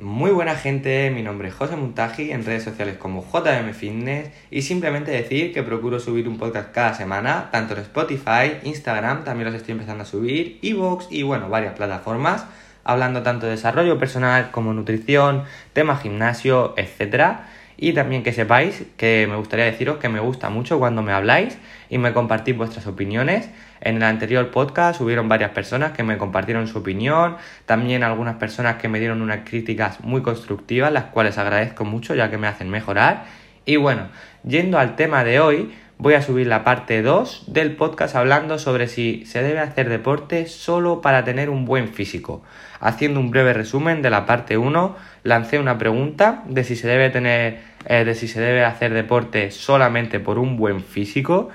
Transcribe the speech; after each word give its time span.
Muy 0.00 0.30
buena 0.30 0.54
gente, 0.54 1.10
mi 1.10 1.24
nombre 1.24 1.48
es 1.48 1.54
José 1.54 1.74
Muntaji, 1.74 2.30
en 2.30 2.44
redes 2.44 2.62
sociales 2.62 2.96
como 2.98 3.26
JM 3.32 3.72
Fitness 3.72 4.30
y 4.48 4.62
simplemente 4.62 5.10
decir 5.10 5.52
que 5.52 5.64
procuro 5.64 5.98
subir 5.98 6.28
un 6.28 6.38
podcast 6.38 6.70
cada 6.70 6.94
semana, 6.94 7.48
tanto 7.50 7.74
en 7.74 7.80
Spotify, 7.80 8.58
Instagram, 8.62 9.24
también 9.24 9.46
los 9.46 9.56
estoy 9.56 9.72
empezando 9.72 10.04
a 10.04 10.06
subir, 10.06 10.60
Evox 10.62 11.08
y 11.10 11.24
bueno, 11.24 11.48
varias 11.48 11.74
plataformas, 11.74 12.46
hablando 12.84 13.24
tanto 13.24 13.46
de 13.46 13.52
desarrollo 13.52 13.98
personal 13.98 14.52
como 14.52 14.72
nutrición, 14.72 15.42
tema 15.72 15.96
gimnasio, 15.96 16.74
etcétera. 16.76 17.48
Y 17.80 17.92
también 17.92 18.24
que 18.24 18.32
sepáis 18.32 18.82
que 18.96 19.28
me 19.30 19.36
gustaría 19.36 19.64
deciros 19.64 19.98
que 19.98 20.08
me 20.08 20.18
gusta 20.18 20.50
mucho 20.50 20.80
cuando 20.80 21.00
me 21.00 21.12
habláis 21.12 21.56
y 21.88 21.98
me 21.98 22.12
compartís 22.12 22.56
vuestras 22.56 22.88
opiniones. 22.88 23.48
En 23.80 23.96
el 23.96 24.02
anterior 24.02 24.50
podcast 24.50 25.00
hubieron 25.00 25.28
varias 25.28 25.52
personas 25.52 25.92
que 25.92 26.02
me 26.02 26.18
compartieron 26.18 26.66
su 26.66 26.78
opinión, 26.78 27.36
también 27.66 28.02
algunas 28.02 28.34
personas 28.34 28.78
que 28.78 28.88
me 28.88 28.98
dieron 28.98 29.22
unas 29.22 29.48
críticas 29.48 30.00
muy 30.00 30.22
constructivas, 30.22 30.92
las 30.92 31.04
cuales 31.04 31.38
agradezco 31.38 31.84
mucho 31.84 32.16
ya 32.16 32.28
que 32.30 32.36
me 32.36 32.48
hacen 32.48 32.68
mejorar. 32.68 33.26
Y 33.64 33.76
bueno, 33.76 34.08
yendo 34.42 34.80
al 34.80 34.96
tema 34.96 35.22
de 35.22 35.38
hoy, 35.38 35.72
voy 35.98 36.14
a 36.14 36.22
subir 36.22 36.46
la 36.46 36.62
parte 36.62 37.02
2 37.02 37.44
del 37.48 37.74
podcast 37.74 38.14
hablando 38.14 38.60
sobre 38.60 38.86
si 38.86 39.24
se 39.26 39.42
debe 39.42 39.58
hacer 39.58 39.88
deporte 39.88 40.46
solo 40.46 41.00
para 41.00 41.24
tener 41.24 41.50
un 41.50 41.64
buen 41.64 41.88
físico. 41.88 42.42
Haciendo 42.80 43.18
un 43.18 43.30
breve 43.30 43.52
resumen 43.52 44.00
de 44.00 44.10
la 44.10 44.24
parte 44.24 44.56
1, 44.56 44.96
lancé 45.24 45.58
una 45.58 45.76
pregunta 45.76 46.44
de 46.46 46.62
si 46.62 46.76
se 46.76 46.86
debe 46.86 47.10
tener 47.10 47.60
eh, 47.86 48.04
de 48.04 48.14
si 48.14 48.28
se 48.28 48.40
debe 48.40 48.64
hacer 48.64 48.94
deporte 48.94 49.50
solamente 49.50 50.20
por 50.20 50.38
un 50.38 50.56
buen 50.56 50.82
físico 50.82 51.48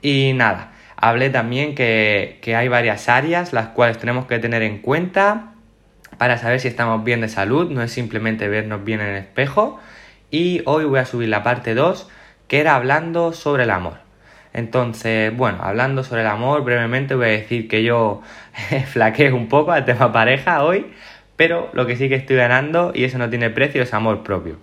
y 0.00 0.32
nada, 0.34 0.72
hablé 0.96 1.28
también 1.28 1.74
que, 1.74 2.38
que 2.40 2.56
hay 2.56 2.68
varias 2.68 3.08
áreas 3.10 3.52
las 3.52 3.68
cuales 3.68 3.98
tenemos 3.98 4.24
que 4.24 4.38
tener 4.38 4.62
en 4.62 4.78
cuenta 4.78 5.52
para 6.16 6.38
saber 6.38 6.60
si 6.60 6.68
estamos 6.68 7.04
bien 7.04 7.20
de 7.20 7.28
salud, 7.28 7.70
no 7.70 7.82
es 7.82 7.92
simplemente 7.92 8.48
vernos 8.48 8.82
bien 8.82 9.00
en 9.00 9.08
el 9.08 9.16
espejo 9.16 9.78
y 10.30 10.62
hoy 10.64 10.84
voy 10.84 11.00
a 11.00 11.04
subir 11.04 11.28
la 11.28 11.42
parte 11.42 11.74
2 11.74 12.08
que 12.50 12.58
era 12.58 12.74
hablando 12.74 13.32
sobre 13.32 13.62
el 13.62 13.70
amor. 13.70 13.98
Entonces, 14.52 15.34
bueno, 15.36 15.58
hablando 15.62 16.02
sobre 16.02 16.22
el 16.22 16.26
amor, 16.26 16.64
brevemente 16.64 17.14
voy 17.14 17.26
a 17.26 17.28
decir 17.28 17.68
que 17.68 17.84
yo 17.84 18.22
flaqueo 18.88 19.36
un 19.36 19.48
poco 19.48 19.70
al 19.70 19.84
tema 19.84 20.12
pareja 20.12 20.64
hoy, 20.64 20.92
pero 21.36 21.70
lo 21.74 21.86
que 21.86 21.94
sí 21.94 22.08
que 22.08 22.16
estoy 22.16 22.34
ganando, 22.34 22.90
y 22.92 23.04
eso 23.04 23.18
no 23.18 23.30
tiene 23.30 23.50
precio, 23.50 23.84
es 23.84 23.94
amor 23.94 24.24
propio. 24.24 24.56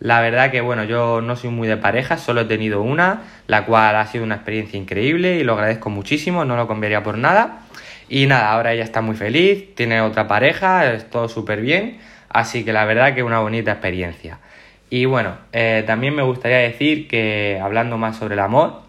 La 0.00 0.22
verdad 0.22 0.50
que, 0.50 0.62
bueno, 0.62 0.84
yo 0.84 1.20
no 1.20 1.36
soy 1.36 1.50
muy 1.50 1.68
de 1.68 1.76
pareja, 1.76 2.16
solo 2.16 2.40
he 2.40 2.44
tenido 2.46 2.80
una, 2.80 3.24
la 3.48 3.66
cual 3.66 3.96
ha 3.96 4.06
sido 4.06 4.24
una 4.24 4.36
experiencia 4.36 4.78
increíble 4.78 5.36
y 5.36 5.44
lo 5.44 5.52
agradezco 5.52 5.90
muchísimo, 5.90 6.46
no 6.46 6.56
lo 6.56 6.66
cambiaría 6.66 7.02
por 7.02 7.18
nada. 7.18 7.66
Y 8.08 8.24
nada, 8.24 8.50
ahora 8.50 8.72
ella 8.72 8.84
está 8.84 9.02
muy 9.02 9.14
feliz, 9.14 9.74
tiene 9.74 10.00
otra 10.00 10.26
pareja, 10.26 10.90
es 10.90 11.10
todo 11.10 11.28
súper 11.28 11.60
bien, 11.60 11.98
así 12.30 12.64
que 12.64 12.72
la 12.72 12.86
verdad 12.86 13.14
que 13.14 13.22
una 13.22 13.40
bonita 13.40 13.72
experiencia. 13.72 14.38
Y 14.90 15.04
bueno, 15.04 15.36
eh, 15.52 15.84
también 15.86 16.14
me 16.14 16.22
gustaría 16.22 16.58
decir 16.58 17.08
que 17.08 17.60
hablando 17.62 17.98
más 17.98 18.16
sobre 18.16 18.34
el 18.34 18.40
amor, 18.40 18.82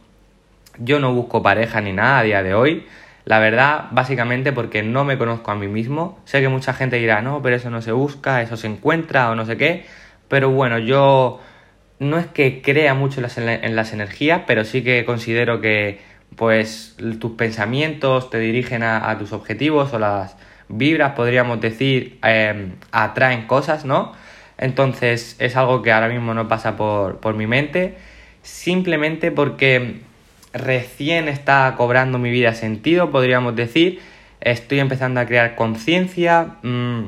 yo 0.78 1.00
no 1.00 1.14
busco 1.14 1.42
pareja 1.42 1.82
ni 1.82 1.94
nada 1.94 2.20
a 2.20 2.24
día 2.24 2.44
de 2.44 2.54
hoy. 2.54 2.86
La 3.26 3.40
verdad, 3.40 3.88
básicamente 3.92 4.54
porque 4.54 4.84
no 4.84 5.04
me 5.04 5.18
conozco 5.18 5.52
a 5.52 5.56
mí 5.56 5.68
mismo. 5.68 6.20
Sé 6.26 6.40
que 6.42 6.50
mucha 6.50 6.74
gente 6.74 6.98
dirá, 6.98 7.22
no, 7.22 7.42
pero 7.42 7.56
eso 7.56 7.70
no 7.70 7.82
se 7.82 7.92
busca, 7.92 8.42
eso 8.42 8.58
se 8.58 8.68
encuentra 8.68 9.30
o 9.32 9.36
no 9.36 9.46
sé 9.46 9.58
qué. 9.58 9.86
Pero 10.28 10.52
bueno, 10.52 10.80
yo 10.80 11.42
no 12.00 12.20
es 12.20 12.28
que 12.28 12.62
crea 12.62 12.94
mucho 12.94 13.22
en 13.38 13.76
las 13.76 13.94
energías, 13.94 14.44
pero 14.48 14.64
sí 14.64 14.84
que 14.84 15.04
considero 15.04 15.62
que 15.62 16.00
pues 16.36 16.96
tus 17.20 17.32
pensamientos 17.32 18.30
te 18.30 18.40
dirigen 18.40 18.84
a, 18.84 19.18
tus 19.18 19.34
objetivos 19.34 19.94
o 19.94 20.00
las 20.00 20.36
vibras, 20.70 21.14
podríamos 21.14 21.60
decir, 21.62 22.20
em, 22.24 22.74
atraen 22.92 23.48
cosas, 23.48 23.86
¿no? 23.86 24.14
Entonces 24.58 25.36
es 25.40 25.56
algo 25.56 25.82
que 25.82 25.92
ahora 25.92 26.10
mismo 26.10 26.34
no 26.34 26.48
pasa 26.48 26.76
por, 26.76 27.20
por 27.20 27.36
mi 27.36 27.48
mente, 27.48 27.98
simplemente 28.42 29.32
porque 29.32 30.02
recién 30.54 31.28
está 31.28 31.74
cobrando 31.78 32.18
mi 32.18 32.32
vida 32.32 32.54
sentido, 32.54 33.12
podríamos 33.12 33.56
decir. 33.56 34.00
Estoy 34.42 34.80
empezando 34.80 35.20
a 35.20 35.26
crear 35.26 35.56
conciencia. 35.56 36.56
Mm, 36.64 37.06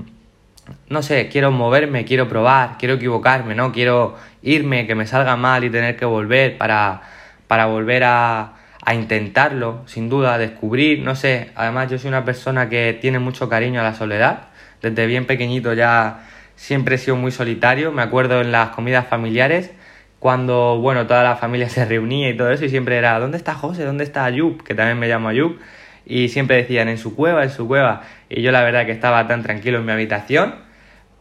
no 0.89 1.01
sé, 1.01 1.29
quiero 1.29 1.51
moverme, 1.51 2.05
quiero 2.05 2.27
probar, 2.27 2.77
quiero 2.77 2.95
equivocarme, 2.95 3.55
¿no? 3.55 3.71
Quiero 3.71 4.15
irme, 4.41 4.87
que 4.87 4.95
me 4.95 5.07
salga 5.07 5.35
mal 5.35 5.63
y 5.63 5.69
tener 5.69 5.95
que 5.95 6.05
volver 6.05 6.57
para, 6.57 7.01
para 7.47 7.65
volver 7.65 8.03
a, 8.03 8.53
a 8.83 8.93
intentarlo, 8.93 9.81
sin 9.85 10.09
duda, 10.09 10.35
a 10.35 10.37
descubrir, 10.37 10.99
no 11.01 11.15
sé. 11.15 11.51
Además, 11.55 11.89
yo 11.89 11.97
soy 11.97 12.09
una 12.09 12.25
persona 12.25 12.69
que 12.69 12.97
tiene 12.99 13.19
mucho 13.19 13.49
cariño 13.49 13.81
a 13.81 13.83
la 13.83 13.95
soledad. 13.95 14.47
Desde 14.81 15.05
bien 15.07 15.25
pequeñito 15.25 15.73
ya 15.73 16.27
siempre 16.59 16.95
he 16.95 16.97
sido 16.97 17.15
muy 17.15 17.31
solitario. 17.31 17.91
Me 17.93 18.01
acuerdo 18.01 18.41
en 18.41 18.51
las 18.51 18.69
comidas 18.69 19.07
familiares 19.07 19.71
cuando, 20.19 20.77
bueno, 20.79 21.07
toda 21.07 21.23
la 21.23 21.37
familia 21.37 21.69
se 21.69 21.85
reunía 21.85 22.29
y 22.29 22.37
todo 22.37 22.51
eso, 22.51 22.65
y 22.65 22.69
siempre 22.69 22.97
era, 22.97 23.17
¿dónde 23.19 23.37
está 23.37 23.55
José? 23.55 23.85
¿Dónde 23.85 24.03
está 24.03 24.25
Ayub? 24.25 24.61
Que 24.63 24.75
también 24.75 24.99
me 24.99 25.07
llamo 25.07 25.29
Ayub. 25.29 25.57
Y 26.05 26.27
siempre 26.29 26.57
decían, 26.57 26.89
en 26.89 26.97
su 26.97 27.15
cueva, 27.15 27.43
en 27.43 27.49
su 27.49 27.67
cueva. 27.67 28.01
Y 28.29 28.41
yo 28.41 28.51
la 28.51 28.61
verdad 28.61 28.85
que 28.85 28.91
estaba 28.91 29.25
tan 29.27 29.41
tranquilo 29.41 29.79
en 29.79 29.85
mi 29.85 29.91
habitación. 29.93 30.55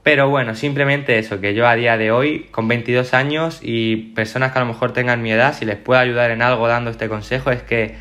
Pero 0.03 0.29
bueno, 0.29 0.55
simplemente 0.55 1.19
eso, 1.19 1.41
que 1.41 1.55
yo 1.55 1.69
a 1.69 1.75
día 1.77 1.97
de 1.97 2.11
hoy, 2.11 2.49
con 2.51 2.67
22 2.67 3.15
años 3.15 3.61
y 3.63 3.97
personas 4.15 4.53
que 4.53 4.59
a 4.59 4.63
lo 4.63 4.69
mejor 4.69 4.93
tengan 4.93 5.23
mi 5.23 5.31
edad, 5.31 5.55
si 5.55 5.67
les 5.67 5.77
puedo 5.77 6.01
ayudar 6.01 6.31
en 6.31 6.43
algo 6.43 6.67
dando 6.67 6.91
este 6.91 7.09
consejo, 7.09 7.51
es 7.51 7.63
que 7.63 7.95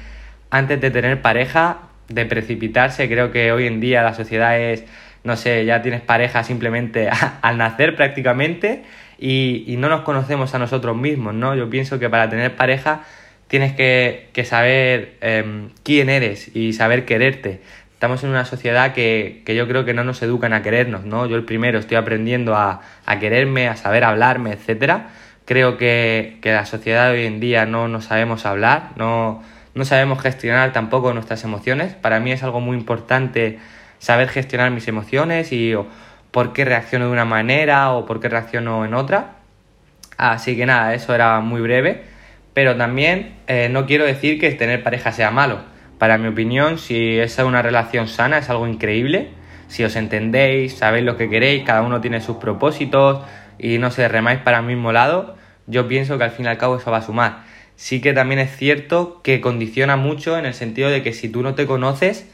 antes 0.49 0.79
de 0.79 0.89
tener 0.89 1.21
pareja, 1.21 1.79
de 2.07 2.25
precipitarse, 2.25 3.07
creo 3.09 3.31
que 3.31 3.51
hoy 3.51 3.67
en 3.67 3.81
día 3.81 4.03
la 4.03 4.13
sociedad 4.13 4.57
es, 4.57 4.85
no 5.23 5.35
sé, 5.35 5.65
ya 5.65 5.81
tienes 5.81 6.01
pareja 6.01 6.43
simplemente 6.43 7.09
al 7.41 7.57
nacer 7.57 7.95
prácticamente 7.95 8.83
y, 9.19 9.75
no 9.77 9.89
nos 9.89 10.01
conocemos 10.01 10.53
a 10.53 10.59
nosotros 10.59 10.95
mismos, 10.95 11.33
¿no? 11.33 11.55
Yo 11.55 11.69
pienso 11.69 11.99
que 11.99 12.09
para 12.09 12.29
tener 12.29 12.55
pareja 12.55 13.01
tienes 13.47 13.73
que, 13.73 14.43
saber 14.45 15.17
em, 15.21 15.69
quién 15.83 16.09
eres 16.09 16.55
y 16.55 16.73
saber 16.73 17.05
quererte. 17.05 17.61
Estamos 17.93 18.23
en 18.23 18.29
una 18.29 18.45
sociedad 18.45 18.93
que, 18.93 19.43
yo 19.47 19.67
creo 19.67 19.83
que 19.85 19.93
no 19.93 20.03
nos 20.03 20.21
educan 20.21 20.53
a 20.53 20.61
querernos, 20.61 21.05
¿no? 21.05 21.25
Yo 21.25 21.35
el 21.35 21.45
primero 21.45 21.79
estoy 21.79 21.97
aprendiendo 21.97 22.55
a, 22.55 22.81
quererme, 23.19 23.67
a 23.67 23.75
saber 23.75 24.03
hablarme, 24.03 24.51
etcétera. 24.51 25.09
Creo 25.45 25.77
que, 25.77 26.37
la 26.43 26.65
sociedad 26.65 27.11
de 27.11 27.19
hoy 27.19 27.25
en 27.25 27.39
día 27.39 27.65
no 27.65 27.87
nos 27.87 28.05
sabemos 28.05 28.45
hablar, 28.45 28.91
no, 28.97 29.43
no 29.73 29.85
sabemos 29.85 30.21
gestionar 30.21 30.73
tampoco 30.73 31.13
nuestras 31.13 31.43
emociones. 31.43 31.95
Para 31.95 32.19
mí 32.19 32.31
es 32.31 32.43
algo 32.43 32.59
muy 32.59 32.77
importante 32.77 33.57
saber 33.99 34.29
gestionar 34.29 34.71
mis 34.71 34.87
emociones 34.87 35.51
y 35.51 35.73
por 36.31 36.53
qué 36.53 36.65
reacciono 36.65 37.05
de 37.05 37.11
una 37.11 37.25
manera 37.25 37.91
o 37.91 38.05
por 38.05 38.19
qué 38.19 38.29
reacciono 38.29 38.85
en 38.85 38.93
otra. 38.93 39.35
Así 40.17 40.55
que 40.55 40.65
nada, 40.65 40.93
eso 40.93 41.13
era 41.13 41.39
muy 41.39 41.61
breve. 41.61 42.03
Pero 42.53 42.75
también 42.75 43.35
eh, 43.47 43.69
no 43.69 43.85
quiero 43.85 44.05
decir 44.05 44.39
que 44.39 44.51
tener 44.51 44.83
pareja 44.83 45.11
sea 45.11 45.31
malo. 45.31 45.59
Para 45.99 46.17
mi 46.17 46.27
opinión, 46.27 46.79
si 46.79 47.17
es 47.17 47.37
una 47.39 47.61
relación 47.61 48.07
sana, 48.07 48.39
es 48.39 48.49
algo 48.49 48.67
increíble. 48.67 49.29
Si 49.67 49.83
os 49.83 49.95
entendéis, 49.95 50.75
sabéis 50.75 51.05
lo 51.05 51.17
que 51.17 51.29
queréis, 51.29 51.63
cada 51.63 51.81
uno 51.81 52.01
tiene 52.01 52.21
sus 52.21 52.37
propósitos 52.37 53.21
y 53.59 53.77
no 53.79 53.91
se 53.91 54.07
remáis 54.07 54.39
para 54.39 54.59
el 54.59 54.65
mismo 54.65 54.91
lado, 54.91 55.35
yo 55.65 55.87
pienso 55.87 56.17
que 56.17 56.23
al 56.23 56.31
fin 56.31 56.45
y 56.45 56.49
al 56.49 56.57
cabo 56.57 56.77
eso 56.77 56.89
va 56.89 56.97
a 56.97 57.01
sumar. 57.01 57.43
Sí 57.75 58.01
que 58.01 58.13
también 58.13 58.39
es 58.39 58.55
cierto 58.55 59.21
que 59.23 59.41
condiciona 59.41 59.97
mucho 59.97 60.37
en 60.37 60.45
el 60.45 60.53
sentido 60.53 60.89
de 60.89 61.03
que 61.03 61.13
si 61.13 61.29
tú 61.29 61.43
no 61.43 61.53
te 61.53 61.65
conoces, 61.65 62.27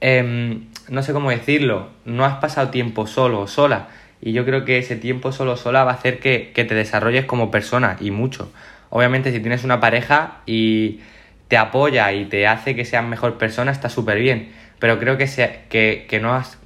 Em, 0.00 0.66
no 0.88 1.02
sé 1.02 1.12
cómo 1.12 1.30
decirlo, 1.30 1.88
no 2.04 2.24
has 2.24 2.38
pasado 2.38 2.70
tiempo 2.70 3.06
solo 3.06 3.40
o 3.40 3.46
sola. 3.46 3.88
Y 4.20 4.32
yo 4.32 4.44
creo 4.44 4.64
que 4.64 4.78
ese 4.78 4.96
tiempo 4.96 5.32
solo 5.32 5.52
o 5.52 5.56
sola 5.56 5.84
va 5.84 5.92
a 5.92 5.94
hacer 5.94 6.18
que, 6.18 6.52
te 6.54 6.74
desarrolles 6.74 7.24
como 7.26 7.50
persona 7.50 7.96
y 8.00 8.10
mucho. 8.10 8.50
Obviamente 8.90 9.32
si 9.32 9.40
tienes 9.40 9.64
una 9.64 9.80
pareja 9.80 10.38
y 10.46 11.00
te 11.48 11.56
apoya 11.56 12.12
y 12.12 12.24
te 12.24 12.46
hace 12.46 12.74
que 12.74 12.84
seas 12.84 13.04
mejor 13.04 13.38
persona, 13.38 13.72
está 13.72 13.88
súper 13.88 14.18
bien. 14.18 14.52
Pero 14.78 14.98
creo 14.98 15.16
que, 15.16 15.26
que, 15.68 16.06
que, 16.08 16.20
no 16.20 16.34
has, 16.34 16.58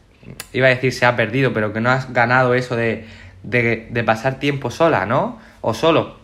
iba 0.53 0.67
a 0.67 0.71
decir 0.71 0.93
se 0.93 1.07
ha 1.07 1.17
perdido, 1.17 1.53
pero 1.53 1.73
que 1.73 1.81
no 1.81 1.91
has 1.91 2.13
ganado 2.13 2.55
eso 2.55 2.77
de, 2.77 3.07
de, 3.43 3.89
de 3.91 4.05
pasar 4.05 4.39
tiempo 4.39 4.71
sola, 4.71 5.07
¿no? 5.07 5.39
O 5.61 5.75
solo. 5.75 6.19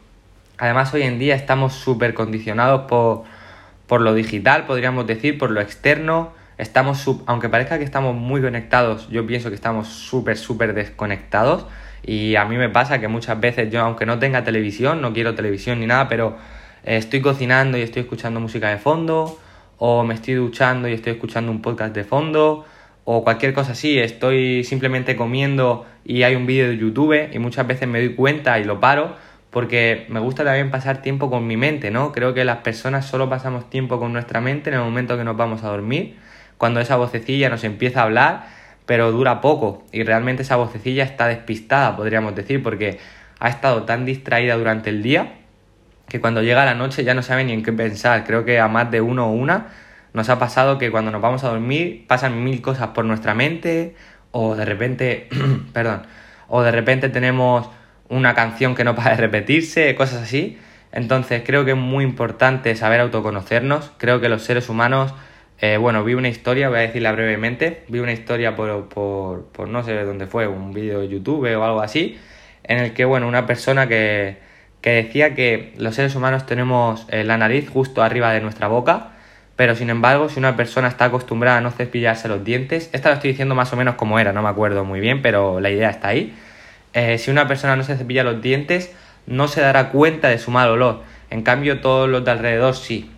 Además 0.58 0.92
hoy 0.94 1.02
en 1.02 1.19
día 1.19 1.34
estamos 1.34 1.75
súper 1.75 2.14
condicionados 2.14 2.82
por, 2.88 3.25
por 3.87 4.00
lo 4.00 4.14
digital, 4.14 4.64
podríamos 4.64 5.06
decir, 5.06 5.38
por 5.38 5.50
lo 5.50 5.60
externo 5.60 6.32
estamos, 6.58 7.05
aunque 7.26 7.49
parezca 7.49 7.79
que 7.79 7.85
estamos 7.85 8.14
muy 8.14 8.41
conectados, 8.41 9.08
yo 9.11 9.26
pienso 9.26 9.49
que 9.49 9.55
estamos 9.55 9.88
súper, 9.88 10.37
súper 10.37 10.75
desconectados. 10.75 11.67
Y 12.03 12.37
a 12.37 12.44
mí 12.44 12.56
me 12.56 12.69
pasa 12.69 13.00
que 13.00 13.08
muchas 13.08 13.41
veces 13.41 13.70
yo, 13.70 13.81
aunque 13.81 14.06
no 14.06 14.19
tenga 14.19 14.44
televisión, 14.44 15.00
no 15.03 15.12
quiero 15.12 15.35
televisión 15.35 15.81
ni 15.81 15.87
nada, 15.87 16.08
pero 16.08 16.37
eh, 16.85 16.97
estoy 16.97 17.20
cocinando 17.20 17.76
y 17.79 17.82
estoy 17.82 18.03
escuchando 18.03 18.41
música 18.41 18.70
de 18.70 18.79
fondo, 18.79 19.38
o 19.79 20.05
me 20.05 20.14
estoy 20.14 20.35
duchando 20.35 20.88
y 20.88 20.93
estoy 20.93 21.14
escuchando 21.14 21.50
un 21.50 21.62
podcast 21.62 21.94
de 21.94 22.05
fondo, 22.05 22.64
o 23.05 23.25
cualquier 23.25 23.55
cosa 23.55 23.73
así, 23.73 23.99
estoy 23.99 24.64
simplemente 24.64 25.17
comiendo 25.17 25.87
y 26.05 26.23
hay 26.23 26.35
un 26.35 26.47
vídeo 26.47 26.69
de 26.69 26.76
YouTube 26.76 27.29
y 27.32 27.38
muchas 27.38 27.67
veces 27.67 27.88
me 27.88 28.00
doy 28.00 28.14
cuenta 28.14 28.59
y 28.59 28.64
lo 28.64 28.81
paro 28.81 29.14
porque 29.50 30.06
me 30.09 30.20
gusta 30.20 30.44
también 30.44 30.70
pasar 30.70 31.02
tiempo 31.02 31.31
con 31.31 31.47
mi 31.47 31.56
mente, 31.56 31.91
¿no? 31.91 32.12
Creo 32.12 32.35
que 32.35 32.44
las 32.44 32.59
personas 32.59 33.06
solo 33.06 33.29
pasamos 33.29 33.70
tiempo 33.70 33.99
con 33.99 34.12
nuestra 34.12 34.41
mente 34.41 34.70
en 34.70 34.76
el 34.76 34.82
momento 34.82 35.17
que 35.17 35.25
nos 35.25 35.37
vamos 35.37 35.62
a 35.64 35.69
dormir 35.69 36.17
cuando 36.58 36.81
esa 36.81 36.97
vocecilla 36.97 37.49
nos 37.49 37.64
empieza 37.64 38.00
a 38.00 38.05
hablar, 38.05 38.47
pero 38.87 39.12
dura 39.12 39.41
poco 39.41 39.85
y 39.93 40.03
realmente 40.05 40.43
esa 40.43 40.56
vocecilla 40.56 41.05
está 41.05 41.26
despistada, 41.26 41.97
podríamos 41.97 42.35
decir, 42.35 42.62
porque 42.62 42.99
ha 43.38 43.49
estado 43.49 43.82
tan 43.82 44.05
distraída 44.05 44.56
durante 44.56 44.91
el 44.91 45.03
día 45.03 45.35
que 46.08 46.20
cuando 46.20 46.43
llega 46.43 46.64
la 46.64 46.75
noche 46.75 47.05
ya 47.05 47.14
no 47.14 47.23
sabe 47.23 47.44
ni 47.44 47.53
en 47.53 47.62
qué 47.62 47.73
pensar. 47.73 48.25
Creo 48.25 48.44
que 48.44 48.61
a 48.61 48.69
más 48.69 48.91
de 48.91 49.00
uno 49.00 49.26
o 49.26 49.32
una 49.32 49.69
nos 50.12 50.29
ha 50.29 50.38
pasado 50.38 50.79
que 50.79 50.91
cuando 50.91 51.11
nos 51.11 51.20
vamos 51.20 51.44
a 51.44 51.49
dormir 51.49 52.06
pasan 52.06 52.43
mil 52.43 52.62
cosas 52.62 52.88
por 52.88 53.05
nuestra 53.05 53.35
mente 53.35 53.97
o 54.31 54.55
de 54.55 54.64
repente, 54.64 55.29
perdón, 55.73 56.02
o 56.49 56.62
de 56.62 56.70
repente 56.70 57.09
tenemos 57.09 57.69
una 58.09 58.35
canción 58.35 58.75
que 58.75 58.85
no 58.85 58.94
para 58.94 59.11
de 59.11 59.17
repetirse, 59.17 59.94
cosas 59.94 60.23
así. 60.23 60.59
Entonces 60.93 61.43
creo 61.44 61.64
que 61.64 61.73
es 61.73 61.76
muy 61.76 62.05
importante 62.05 62.75
saber 62.76 63.00
autoconocernos. 63.00 63.91
Creo 63.99 64.20
que 64.20 64.29
los 64.29 64.43
seres 64.43 64.69
humanos, 64.69 65.12
eh, 65.58 65.76
bueno, 65.79 66.05
vi 66.05 66.14
una 66.14 66.29
historia, 66.29 66.69
voy 66.69 66.79
a 66.79 66.82
decirla 66.82 67.12
brevemente, 67.12 67.85
vi 67.88 67.99
una 67.99 68.12
historia 68.12 68.55
por, 68.56 68.88
por, 68.88 69.47
por 69.47 69.69
no 69.69 69.82
sé 69.82 70.05
dónde 70.05 70.26
fue, 70.26 70.47
un 70.47 70.73
vídeo 70.73 71.00
de 71.00 71.08
YouTube 71.08 71.55
o 71.56 71.64
algo 71.64 71.81
así, 71.81 72.19
en 72.64 72.79
el 72.79 72.93
que, 72.93 73.05
bueno, 73.05 73.26
una 73.26 73.47
persona 73.47 73.88
que, 73.88 74.37
que 74.81 74.91
decía 74.91 75.35
que 75.35 75.73
los 75.79 75.94
seres 75.94 76.14
humanos 76.14 76.47
tenemos 76.47 77.06
eh, 77.11 77.25
la 77.25 77.37
nariz 77.38 77.69
justo 77.69 78.03
arriba 78.03 78.32
de 78.32 78.41
nuestra 78.41 78.69
boca, 78.69 79.12
pero 79.56 79.75
sin 79.75 79.88
embargo, 79.88 80.29
si 80.29 80.38
una 80.38 80.55
persona 80.56 80.88
está 80.88 81.06
acostumbrada 81.06 81.59
a 81.59 81.61
no 81.62 81.70
cepillarse 81.70 82.29
los 82.29 82.44
dientes, 82.44 82.91
esta 82.93 83.09
lo 83.09 83.14
estoy 83.14 83.31
diciendo 83.31 83.55
más 83.55 83.73
o 83.73 83.76
menos 83.76 83.94
como 83.94 84.19
era, 84.19 84.32
no 84.32 84.43
me 84.43 84.49
acuerdo 84.50 84.85
muy 84.85 85.00
bien, 85.00 85.23
pero 85.23 85.61
la 85.61 85.70
idea 85.70 85.88
está 85.88 86.09
ahí. 86.09 86.35
Eh, 86.93 87.19
si 87.19 87.31
una 87.31 87.49
persona 87.49 87.75
no 87.76 87.82
se 87.82 87.97
cepilla 87.97 88.23
los 88.23 88.43
dientes, 88.43 88.94
no 89.26 89.49
se 89.49 89.61
dará 89.62 89.91
cuenta 89.91 90.29
de 90.29 90.38
su 90.38 90.50
mal 90.50 90.69
olor. 90.69 91.02
En 91.31 91.43
cambio, 91.43 91.81
todos 91.81 92.09
los 92.09 92.25
de 92.25 92.31
alrededor 92.31 92.75
sí. 92.76 93.11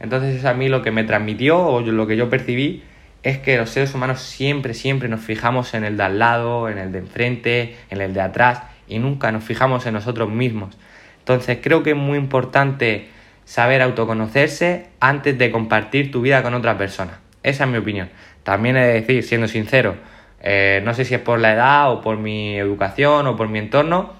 Entonces, 0.00 0.36
es 0.36 0.44
a 0.44 0.54
mí 0.54 0.68
lo 0.68 0.82
que 0.82 0.90
me 0.90 1.04
transmitió 1.04 1.58
o 1.58 1.80
lo 1.80 2.06
que 2.06 2.16
yo 2.16 2.28
percibí 2.28 2.82
es 3.22 3.38
que 3.38 3.56
los 3.56 3.70
seres 3.70 3.94
humanos 3.94 4.20
siempre, 4.20 4.74
siempre 4.74 5.08
nos 5.08 5.20
fijamos 5.20 5.74
en 5.74 5.84
el 5.84 5.96
de 5.96 6.02
al 6.04 6.18
lado, 6.18 6.68
en 6.68 6.78
el 6.78 6.92
de 6.92 6.98
enfrente, 6.98 7.76
en 7.90 8.00
el 8.00 8.14
de 8.14 8.20
atrás 8.20 8.62
y 8.86 8.98
nunca 8.98 9.32
nos 9.32 9.42
fijamos 9.42 9.86
en 9.86 9.94
nosotros 9.94 10.30
mismos. 10.30 10.76
Entonces, 11.18 11.58
creo 11.60 11.82
que 11.82 11.90
es 11.90 11.96
muy 11.96 12.18
importante 12.18 13.08
saber 13.44 13.82
autoconocerse 13.82 14.88
antes 15.00 15.36
de 15.38 15.50
compartir 15.50 16.10
tu 16.10 16.20
vida 16.20 16.42
con 16.42 16.54
otra 16.54 16.78
persona. 16.78 17.18
Esa 17.42 17.64
es 17.64 17.70
mi 17.70 17.78
opinión. 17.78 18.10
También 18.42 18.76
he 18.76 18.86
de 18.86 18.92
decir, 18.92 19.22
siendo 19.22 19.48
sincero, 19.48 19.96
eh, 20.40 20.80
no 20.84 20.94
sé 20.94 21.04
si 21.04 21.14
es 21.14 21.20
por 21.20 21.40
la 21.40 21.52
edad 21.52 21.90
o 21.90 22.00
por 22.00 22.18
mi 22.18 22.56
educación 22.56 23.26
o 23.26 23.36
por 23.36 23.48
mi 23.48 23.58
entorno, 23.58 24.12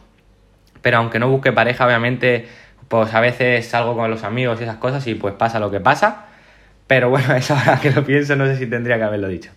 pero 0.82 0.99
aunque 0.99 1.19
no 1.19 1.29
busque 1.29 1.52
pareja, 1.52 1.87
obviamente, 1.87 2.46
pues 2.88 3.14
a 3.14 3.20
veces 3.20 3.66
salgo 3.66 3.96
con 3.96 4.10
los 4.10 4.24
amigos 4.24 4.60
y 4.60 4.64
esas 4.64 4.76
cosas 4.76 5.06
y 5.06 5.14
pues 5.14 5.34
pasa 5.34 5.60
lo 5.60 5.70
que 5.70 5.80
pasa. 5.80 6.26
Pero 6.86 7.10
bueno, 7.10 7.34
eso 7.36 7.54
ahora 7.54 7.80
que 7.80 7.90
lo 7.90 8.04
pienso, 8.04 8.36
no 8.36 8.46
sé 8.46 8.56
si 8.56 8.66
tendría 8.66 8.96
que 8.96 9.04
haberlo 9.04 9.28
dicho. 9.28 9.50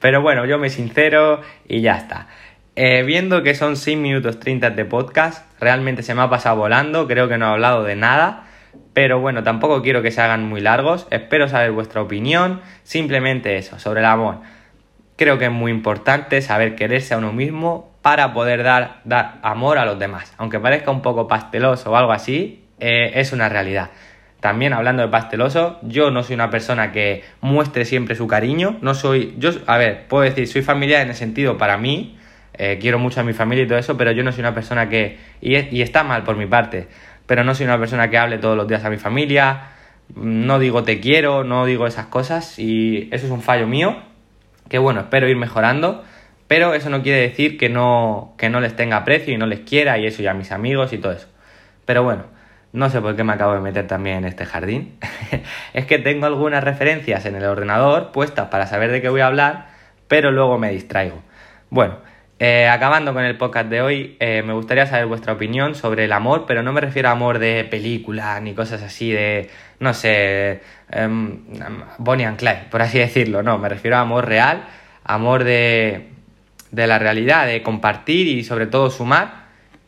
Pero 0.00 0.22
bueno, 0.22 0.46
yo 0.46 0.58
me 0.58 0.70
sincero 0.70 1.40
y 1.68 1.80
ya 1.82 1.96
está. 1.96 2.28
Eh, 2.76 3.02
viendo 3.02 3.42
que 3.42 3.54
son 3.54 3.76
6 3.76 3.98
minutos 3.98 4.40
30 4.40 4.70
de 4.70 4.84
podcast, 4.84 5.44
realmente 5.60 6.02
se 6.02 6.14
me 6.14 6.22
ha 6.22 6.30
pasado 6.30 6.56
volando, 6.56 7.06
creo 7.06 7.28
que 7.28 7.36
no 7.36 7.46
he 7.46 7.50
hablado 7.50 7.84
de 7.84 7.96
nada. 7.96 8.44
Pero 8.92 9.20
bueno, 9.20 9.42
tampoco 9.42 9.82
quiero 9.82 10.02
que 10.02 10.10
se 10.10 10.20
hagan 10.20 10.48
muy 10.48 10.60
largos. 10.60 11.06
Espero 11.10 11.48
saber 11.48 11.72
vuestra 11.72 12.02
opinión. 12.02 12.60
Simplemente 12.82 13.56
eso, 13.56 13.78
sobre 13.78 14.00
el 14.00 14.06
amor. 14.06 14.38
Creo 15.16 15.38
que 15.38 15.46
es 15.46 15.50
muy 15.50 15.70
importante 15.70 16.40
saber 16.42 16.76
quererse 16.76 17.14
a 17.14 17.18
uno 17.18 17.32
mismo 17.32 17.90
para 18.02 18.32
poder 18.32 18.62
dar, 18.62 19.00
dar 19.04 19.38
amor 19.42 19.78
a 19.78 19.84
los 19.84 19.98
demás. 19.98 20.32
Aunque 20.38 20.58
parezca 20.58 20.90
un 20.90 21.02
poco 21.02 21.28
pasteloso 21.28 21.90
o 21.90 21.96
algo 21.96 22.12
así, 22.12 22.59
eh, 22.80 23.12
es 23.14 23.32
una 23.32 23.48
realidad. 23.48 23.90
También 24.40 24.72
hablando 24.72 25.02
de 25.02 25.08
pasteloso, 25.08 25.78
yo 25.82 26.10
no 26.10 26.22
soy 26.22 26.34
una 26.34 26.50
persona 26.50 26.92
que 26.92 27.22
muestre 27.40 27.84
siempre 27.84 28.14
su 28.14 28.26
cariño. 28.26 28.78
No 28.80 28.94
soy. 28.94 29.34
Yo, 29.38 29.50
a 29.66 29.76
ver, 29.76 30.06
puedo 30.08 30.24
decir, 30.24 30.48
soy 30.48 30.62
familiar 30.62 31.02
en 31.02 31.10
el 31.10 31.14
sentido 31.14 31.58
para 31.58 31.76
mí. 31.76 32.16
Eh, 32.54 32.78
quiero 32.80 32.98
mucho 32.98 33.20
a 33.20 33.22
mi 33.22 33.32
familia 33.34 33.64
y 33.64 33.68
todo 33.68 33.78
eso, 33.78 33.96
pero 33.96 34.12
yo 34.12 34.22
no 34.22 34.32
soy 34.32 34.40
una 34.40 34.54
persona 34.54 34.88
que. 34.88 35.18
y 35.40 35.82
está 35.82 36.04
mal 36.04 36.24
por 36.24 36.36
mi 36.36 36.46
parte 36.46 36.88
pero 37.30 37.44
no 37.44 37.54
soy 37.54 37.66
una 37.66 37.78
persona 37.78 38.10
que 38.10 38.18
hable 38.18 38.38
todos 38.38 38.56
los 38.56 38.66
días 38.66 38.84
a 38.84 38.90
mi 38.90 38.96
familia, 38.96 39.68
no 40.16 40.58
digo 40.58 40.82
te 40.82 40.98
quiero, 40.98 41.44
no 41.44 41.64
digo 41.64 41.86
esas 41.86 42.06
cosas 42.06 42.58
y 42.58 43.08
eso 43.12 43.26
es 43.26 43.30
un 43.30 43.40
fallo 43.40 43.68
mío, 43.68 43.98
que 44.68 44.78
bueno, 44.78 45.02
espero 45.02 45.28
ir 45.28 45.36
mejorando, 45.36 46.02
pero 46.48 46.74
eso 46.74 46.90
no 46.90 47.04
quiere 47.04 47.20
decir 47.20 47.56
que 47.56 47.68
no, 47.68 48.34
que 48.36 48.48
no 48.48 48.58
les 48.58 48.74
tenga 48.74 48.96
aprecio 48.96 49.32
y 49.32 49.36
no 49.36 49.46
les 49.46 49.60
quiera 49.60 49.96
y 49.96 50.06
eso 50.06 50.24
y 50.24 50.26
a 50.26 50.34
mis 50.34 50.50
amigos 50.50 50.92
y 50.92 50.98
todo 50.98 51.12
eso. 51.12 51.28
Pero 51.84 52.02
bueno, 52.02 52.24
no 52.72 52.88
sé 52.88 53.00
por 53.00 53.16
qué 53.16 53.24
me 53.24 53.32
acabo 53.32 53.54
de 53.54 53.60
meter 53.60 53.86
también 53.86 54.18
en 54.18 54.24
este 54.26 54.46
jardín. 54.46 54.98
es 55.72 55.86
que 55.86 55.98
tengo 55.98 56.26
algunas 56.26 56.62
referencias 56.62 57.26
en 57.26 57.34
el 57.34 57.44
ordenador 57.44 58.12
puestas 58.12 58.48
para 58.48 58.66
saber 58.66 58.92
de 58.92 59.00
qué 59.02 59.08
voy 59.08 59.20
a 59.20 59.26
hablar, 59.26 59.68
pero 60.08 60.30
luego 60.30 60.58
me 60.58 60.70
distraigo. 60.70 61.22
Bueno, 61.68 61.98
eh, 62.38 62.68
acabando 62.68 63.12
con 63.12 63.24
el 63.24 63.36
podcast 63.36 63.68
de 63.68 63.82
hoy, 63.82 64.16
eh, 64.18 64.42
me 64.42 64.52
gustaría 64.52 64.86
saber 64.86 65.06
vuestra 65.06 65.32
opinión 65.32 65.74
sobre 65.74 66.04
el 66.04 66.12
amor, 66.12 66.46
pero 66.46 66.62
no 66.62 66.72
me 66.72 66.80
refiero 66.80 67.08
a 67.08 67.12
amor 67.12 67.38
de 67.38 67.64
película 67.64 68.40
ni 68.40 68.54
cosas 68.54 68.82
así 68.82 69.10
de, 69.10 69.50
no 69.78 69.92
sé, 69.92 70.62
um, 70.96 71.44
Bonnie 71.98 72.24
and 72.24 72.38
Clyde, 72.38 72.68
por 72.70 72.80
así 72.82 72.98
decirlo, 72.98 73.42
no, 73.42 73.58
me 73.58 73.68
refiero 73.68 73.98
a 73.98 74.00
amor 74.00 74.26
real, 74.26 74.64
amor 75.04 75.44
de, 75.44 76.08
de 76.70 76.86
la 76.86 76.98
realidad, 76.98 77.46
de 77.46 77.62
compartir 77.62 78.26
y 78.26 78.42
sobre 78.42 78.66
todo 78.66 78.90
sumar. 78.90 79.40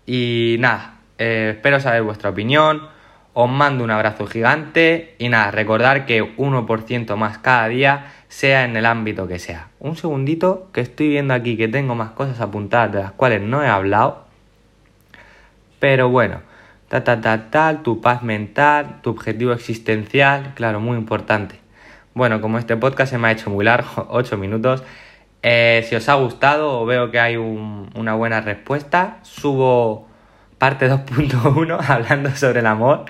Y 0.05 0.57
nada, 0.59 0.97
eh, 1.19 1.53
espero 1.57 1.81
saber 1.81 2.03
vuestra 2.03 2.31
opinión, 2.31 2.89
os 3.35 3.49
mando 3.49 3.83
un 3.83 3.91
abrazo 3.91 4.27
gigante 4.27 5.15
y 5.19 5.29
nada, 5.29 5.51
recordar 5.51 6.05
que 6.05 6.37
1% 6.37 7.17
más 7.17 7.39
cada 7.39 7.69
día 7.69 8.13
sea 8.29 8.65
en 8.65 8.77
el 8.77 8.87
ámbito 8.87 9.27
que 9.27 9.39
sea. 9.39 9.69
Un 9.79 9.97
segundito 9.97 10.69
que 10.73 10.83
estoy 10.83 11.09
viendo 11.09 11.33
aquí 11.33 11.57
que 11.57 11.69
tengo 11.69 11.95
más 11.95 12.11
cosas 12.11 12.41
apuntadas 12.41 12.93
de 12.93 13.03
las 13.03 13.13
cuales 13.13 13.41
no 13.41 13.63
he 13.63 13.69
hablado. 13.69 14.27
Pero 15.79 16.11
bueno, 16.11 16.41
ta 16.89 17.05
ta 17.05 17.21
ta 17.21 17.51
tal, 17.51 17.83
tu 17.83 18.01
paz 18.03 18.23
mental, 18.23 19.01
tu 19.03 19.11
objetivo 19.11 19.53
existencial, 19.53 20.53
claro, 20.55 20.81
muy 20.81 20.99
importante. 20.99 21.57
Bueno, 22.15 22.43
como 22.43 22.59
este 22.59 22.77
podcast 22.77 23.13
se 23.13 23.19
me 23.19 23.29
ha 23.29 23.33
hecho 23.33 23.49
muy 23.49 23.65
largo, 23.65 24.07
8 24.11 24.37
minutos, 24.37 24.85
eh, 25.43 25.85
si 25.89 25.97
os 25.97 26.09
ha 26.09 26.15
gustado 26.15 26.81
o 26.81 26.85
veo 26.85 27.11
que 27.11 27.19
hay 27.19 27.37
una 27.37 28.15
buena 28.15 28.43
respuesta, 28.43 29.19
subo 29.23 30.12
parte 30.63 30.89
2.1 30.89 31.77
hablando 31.89 32.31
sobre 32.37 32.61
el 32.61 32.67
amor, 32.67 33.05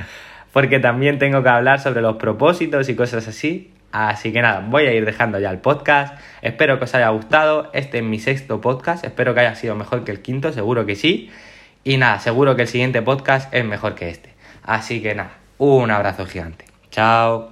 porque 0.55 0.79
también 0.79 1.19
tengo 1.19 1.43
que 1.43 1.51
hablar 1.51 1.81
sobre 1.81 2.01
los 2.01 2.17
propósitos 2.17 2.89
y 2.89 2.97
cosas 2.97 3.29
así. 3.29 3.75
Así 3.93 4.33
que 4.33 4.41
nada, 4.41 4.65
voy 4.67 4.87
a 4.87 4.95
ir 4.95 5.05
dejando 5.05 5.39
ya 5.39 5.51
el 5.51 5.59
podcast. 5.59 6.19
Espero 6.41 6.79
que 6.79 6.85
os 6.85 6.95
haya 6.95 7.11
gustado. 7.11 7.69
Este 7.75 7.99
es 7.99 8.05
mi 8.05 8.19
sexto 8.19 8.63
podcast. 8.63 9.05
Espero 9.05 9.35
que 9.35 9.41
haya 9.41 9.55
sido 9.55 9.75
mejor 9.75 10.03
que 10.03 10.13
el 10.13 10.23
quinto, 10.23 10.51
seguro 10.51 10.87
que 10.87 10.97
sí. 10.97 11.31
Y 11.85 11.99
nada, 11.99 12.21
seguro 12.21 12.57
que 12.57 12.63
el 12.63 12.69
siguiente 12.69 13.03
podcast 13.03 13.53
es 13.53 13.67
mejor 13.67 13.97
que 13.97 14.09
este. 14.09 14.31
Así 14.63 15.03
que 15.03 15.15
nada, 15.15 15.33
un 15.59 15.91
abrazo 15.91 16.25
gigante. 16.25 16.65
Chao. 16.91 17.52